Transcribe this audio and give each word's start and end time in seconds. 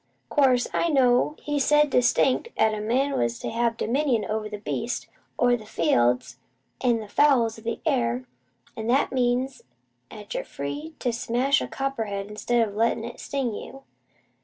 Course, 0.29 0.67
I 0.73 0.89
know 0.89 1.35
'at 1.37 1.43
He 1.43 1.59
said 1.59 1.91
distinct 1.91 2.47
'at 2.57 2.71
man 2.81 3.15
was 3.19 3.37
to 3.37 3.51
have 3.51 3.77
`dominion 3.77 4.27
over 4.27 4.49
the 4.49 4.57
beasts 4.57 5.05
o' 5.37 5.55
the 5.55 5.67
field, 5.67 6.37
an' 6.83 6.97
the 6.97 7.07
fowls 7.07 7.59
o' 7.59 7.61
the 7.61 7.81
air' 7.85 8.25
An' 8.75 8.87
that 8.87 9.11
means 9.11 9.61
'at 10.09 10.33
you're 10.33 10.43
free 10.43 10.95
to 10.97 11.13
smash 11.13 11.61
a 11.61 11.67
copperhead 11.67 12.25
instead 12.25 12.67
of 12.67 12.75
letting 12.75 13.03
it 13.05 13.19
sting 13.19 13.53
you. 13.53 13.83